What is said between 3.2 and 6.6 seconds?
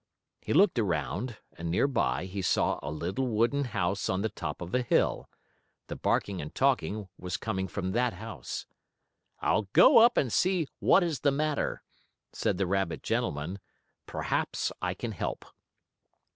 wooden house on the top of a hill. The barking and